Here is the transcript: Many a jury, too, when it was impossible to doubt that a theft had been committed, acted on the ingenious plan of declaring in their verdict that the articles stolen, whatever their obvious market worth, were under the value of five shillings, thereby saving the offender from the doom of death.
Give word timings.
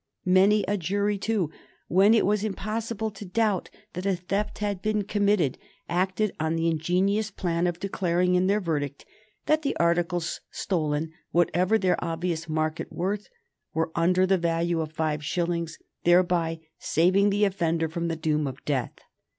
Many 0.25 0.63
a 0.67 0.77
jury, 0.77 1.19
too, 1.19 1.51
when 1.87 2.15
it 2.15 2.25
was 2.25 2.43
impossible 2.43 3.11
to 3.11 3.23
doubt 3.23 3.69
that 3.93 4.07
a 4.07 4.15
theft 4.15 4.57
had 4.57 4.81
been 4.81 5.03
committed, 5.03 5.59
acted 5.87 6.35
on 6.39 6.55
the 6.55 6.67
ingenious 6.67 7.29
plan 7.29 7.67
of 7.67 7.79
declaring 7.79 8.33
in 8.33 8.47
their 8.47 8.59
verdict 8.59 9.05
that 9.45 9.61
the 9.61 9.77
articles 9.77 10.41
stolen, 10.49 11.13
whatever 11.29 11.77
their 11.77 12.03
obvious 12.03 12.49
market 12.49 12.91
worth, 12.91 13.29
were 13.75 13.91
under 13.93 14.25
the 14.25 14.39
value 14.39 14.81
of 14.81 14.91
five 14.91 15.23
shillings, 15.23 15.77
thereby 16.03 16.61
saving 16.79 17.29
the 17.29 17.45
offender 17.45 17.87
from 17.87 18.07
the 18.07 18.15
doom 18.15 18.47
of 18.47 18.65
death. 18.65 18.93